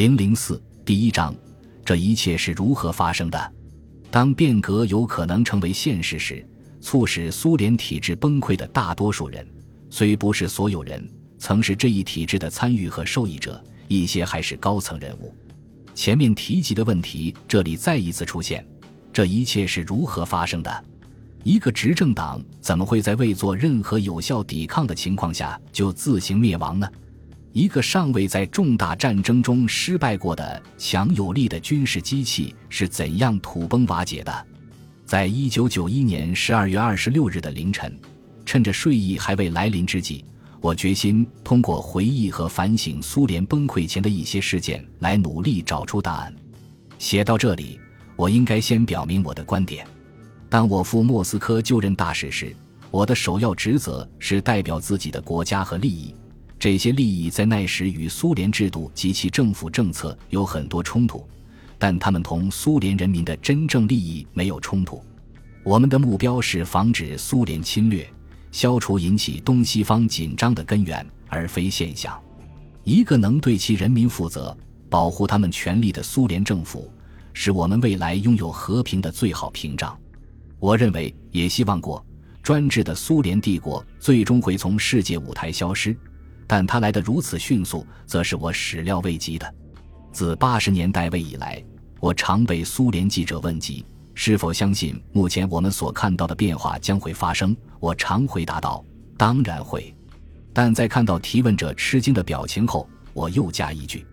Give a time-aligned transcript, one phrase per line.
[0.00, 1.34] 零零四第一章，
[1.84, 3.52] 这一切是如何发生的？
[4.10, 6.42] 当变革有可能成为现实时，
[6.80, 9.46] 促使苏联体制崩溃的大多数人，
[9.90, 15.34] 虽不是所有人，曾是这一体制的参与和受益者，一些还是高层人物。
[15.94, 18.66] 前面提及的问题，这里再一次出现：
[19.12, 20.84] 这一切是如何发生的？
[21.44, 26.88] 一个执政党怎么会在未做任何有效抵抗的情况下就自行灭亡呢？
[27.52, 34.46] 一个尚未在重大战争中失败过的强有力的军事机器是怎样土崩瓦解的？
[35.04, 37.98] 在一九九一年十二月二十六日的凌晨，
[38.46, 40.24] 趁着睡意还未来临之际，
[40.60, 46.32] 我决心通过回忆和反省苏联崩溃前的一些事件来努力找出答案。
[47.00, 47.80] 写到这里，
[48.14, 49.84] 我应该先表明我的观点。
[50.48, 52.54] 当我赴莫斯科就任大使时，
[52.92, 56.14] 我的首要职责是代表自己的国家和利益。
[56.60, 61.26] 这些利益在那时与苏联制度及其政府政策有很多冲突，
[61.78, 65.02] 但他们同苏联人民的真正利益没有冲突。
[65.64, 68.06] 我们的目标是防止苏联侵略，
[68.52, 72.20] 消除引起东西方紧张的根源，而非现象。
[72.84, 74.54] 一个能对其人民负责、
[74.90, 76.92] 保护他们权利的苏联政府，
[77.32, 79.98] 是我们未来拥有和平的最好屏障。
[80.58, 82.04] 我认为，也希望过
[82.42, 85.96] 专制的苏联帝国最终会从世界舞台消失，
[86.50, 89.54] 但他来得如此迅速，则是我始料未及的。
[90.10, 91.62] 自八十年代尾以来，
[92.00, 97.56] 我常被苏联记者问及是否相信目前我们所看到的变化将会发生。
[97.78, 98.84] 我常回答道
[99.16, 99.94] ：“当然会。”
[100.52, 104.04] 但在看到提问者吃惊的表情后，我又加一句：“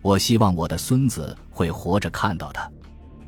[0.00, 2.72] 我希望我的孙子会活着看到的。”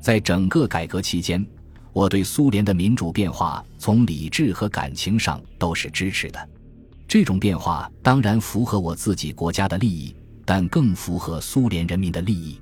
[0.01, 1.47] 在整个改革期间。
[1.93, 6.49] 我对苏联的民主变化，从理智和感情上都是支持的。
[7.09, 12.61] 这种变化当然符合我自己国家的利益，但更符合苏联人民的利益。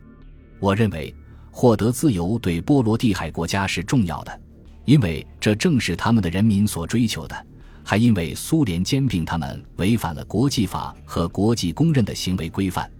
[0.60, 1.14] 我认为，
[1.50, 4.40] 获得自由对波罗的海国家是重要的，
[4.84, 7.46] 因为这正是他们的人民所追求的，
[7.82, 12.90] 还因为苏联兼并他们违反了国际法和国际公认的行为规范。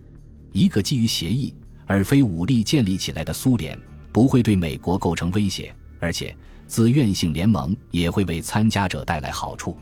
[0.53, 1.55] 一个基于协议
[1.87, 3.79] 而非武力建立起来的苏联，
[4.13, 5.75] 不会对美国构成威胁。
[6.01, 6.35] 而且，
[6.67, 9.77] 自愿性联盟也会为参加者带来好处。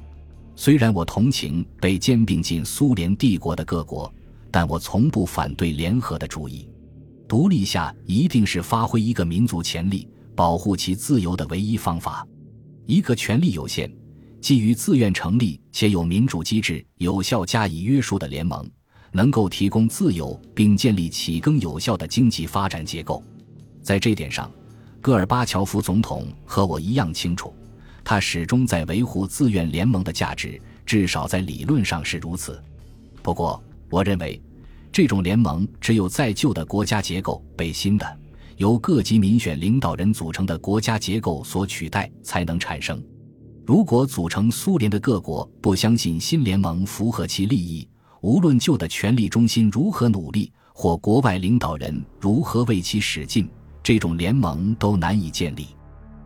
[0.54, 4.12] 虽然我同情被兼并进苏联帝国的各国，
[4.50, 6.68] 但我从不反对联合的主意。
[7.26, 12.26] 独立下一定是发挥一个民族潜力、保护其自由的唯一方法。
[12.86, 13.90] 一个权力有限、
[14.40, 18.68] 基于自愿成立且有民主机制有效加以约束的联盟，
[19.12, 23.22] 能够提供自由并建立起更有效的经济发展结构。
[23.82, 24.50] 在这点上。
[25.00, 27.52] 戈尔巴乔夫总统和我一样清楚，
[28.04, 32.62] 他始终在维护自愿联盟的价值，至少在理论上是如此。
[33.22, 34.40] 不过，我认为，
[34.90, 38.18] 这种联盟只有在旧的国家结构被新的、
[38.56, 43.02] 由各级民选领导人组成的国家结构所取代，才能产生。
[43.64, 47.88] 如果组成苏联的各国不相信新联盟符合其利益，
[48.20, 53.48] 无论旧的权力中心如何努力，或国外领导人如何为其使劲。
[53.82, 55.68] 这种联盟都难以建立。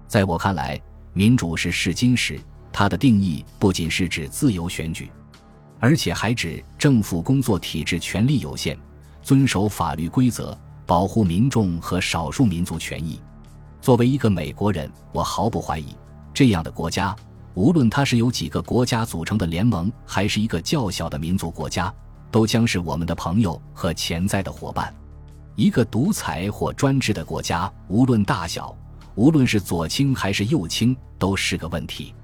[0.06, 0.80] 在我看来，
[1.16, 2.38] 民主是试金石，
[2.70, 5.10] 它的定义不仅是指自由选举，
[5.80, 8.78] 而且还指政府工作体制权力有限，
[9.22, 10.54] 遵守法律规则，
[10.84, 13.18] 保护民众和少数民族权益。
[13.80, 15.96] 作为一个美国人，我毫不怀疑，
[16.34, 17.16] 这样的国家，
[17.54, 21.90] 无论它是由几个国家组成的联盟，还是一个较小的民族国家，
[22.30, 24.94] 都将是我们的朋友和潜在的伙伴。
[25.54, 28.76] 一个独裁或专制的国家，无论大小，
[29.16, 32.14] 无论是左倾还是右倾，都是个问题。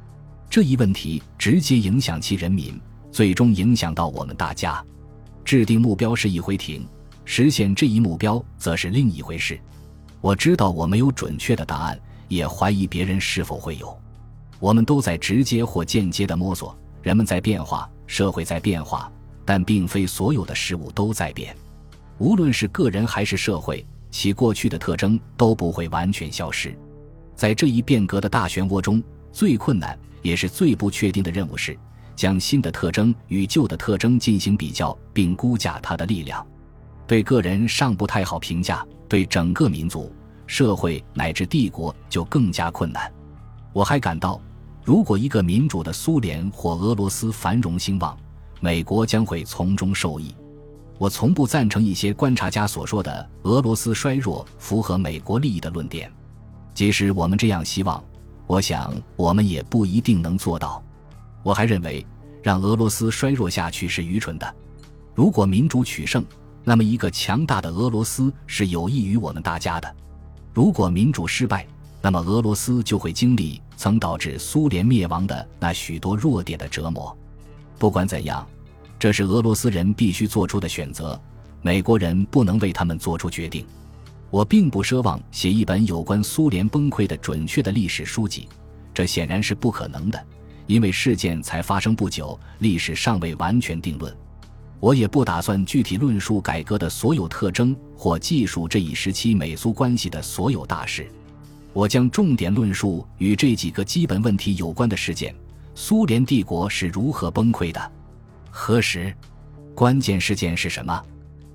[0.48, 2.78] 这一问题直接影响其人民，
[3.10, 4.84] 最终影响到我们大家。
[5.44, 6.86] 制定目标是一回庭，
[7.24, 9.58] 实现这一目标则是另一回事。
[10.20, 11.98] 我知道我没有准确的答案，
[12.28, 13.98] 也怀疑别人是否会有。
[14.60, 16.78] 我们都在直接或间接的摸索。
[17.02, 19.10] 人们在变化，社会在变化，
[19.44, 21.56] 但并非所有的事物都在变。
[22.18, 26.72] 无论是个人还是社会，其过去的特征都不会完全消失。
[27.34, 31.76] 在这一变革的大漩涡中，最困难也是最不确定的任务是
[32.14, 36.46] 将新的特征与旧的特征进行比较，并估价它的力量。
[37.06, 40.12] 对个人尚不太好评价，对整个民族、
[40.46, 43.10] 社会乃至帝国就更加困难。
[43.72, 44.40] 我还感到，
[44.84, 48.16] 如果一个民主的苏联或俄罗斯繁荣兴旺，
[48.60, 50.34] 美国将会从中受益。
[51.02, 56.08] 我从不赞成一些观察家所说的俄罗斯衰弱符合美国利益的论点，
[56.74, 58.00] 即使我们这样希望，
[58.46, 60.80] 我想我们也不一定能做到。
[61.42, 62.06] 我还认为
[62.40, 64.54] 让俄罗斯衰弱下去是愚蠢的。
[65.12, 66.24] 如果民主取胜，
[66.62, 69.92] 那么一个强大的俄罗斯是有益于我们大家的。
[70.54, 71.66] 如果民主失败，
[72.00, 77.12] 那么俄罗斯就会经历曾导致苏联灭亡的那许多弱点的折磨。
[77.76, 78.46] 不管怎样，
[79.02, 81.20] 这是俄罗斯人必须做出的选择，
[81.60, 83.66] 美国人不能为他们做出决定。
[84.30, 88.48] 我并不奢望写一本有关苏联崩溃的准确的历史书籍，
[88.94, 90.24] 这显然是不可能的，
[90.68, 94.16] 因为事件才发生不久，历史尚未完全定论。
[94.78, 101.10] 我也不打算具体论述改革的所有特征或记述这一时期美苏关系的所有大事。
[101.72, 105.34] 我将重点论述与这几个基本问题有关的事件：
[105.74, 107.92] 苏联帝国是如何崩溃的？
[108.54, 109.12] 何时？
[109.74, 111.02] 关键事件是什么？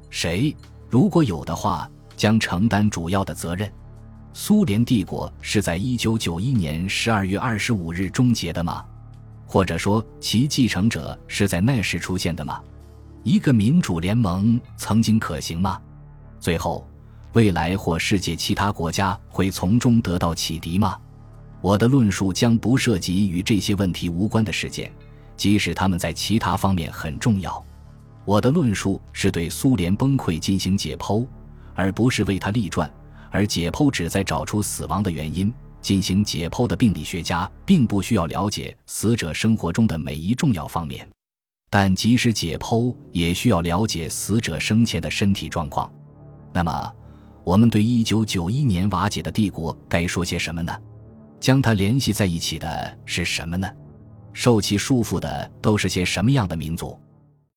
[0.09, 0.53] 谁，
[0.89, 3.71] 如果有的话，将承担主要的责任？
[4.33, 8.83] 苏联帝国是在一九九一年十二月二十五日终结的吗？
[9.45, 12.59] 或者说，其继承者是在那时出现的吗？
[13.21, 15.79] 一个民主联盟曾经可行吗？
[16.39, 16.85] 最后。
[17.33, 20.97] 未来或世界其他国家会从中得到启迪吗？
[21.61, 24.91] 我的论述将不涉及与这些问题无关的事件，
[25.37, 27.63] 即使他们在其他方面很重要。
[28.25, 31.25] 我的论述是对苏联崩溃进行解剖，
[31.75, 32.91] 而不是为它立传。
[33.29, 35.53] 而解剖旨在找出死亡的原因。
[35.79, 41.07] 进行解剖的病理学家并不需要了解死者生活中的每一重要方面，
[41.69, 45.89] 但即使解剖，也需要了解死者生前的身体状况。
[46.51, 46.93] 那么。
[47.43, 50.77] 我们对一九九一年瓦解的帝国该说些什么呢？
[51.39, 53.65] 将它联系在一起的是什么呢？
[54.37, 56.95] 受其束缚的都是些什么样的民族？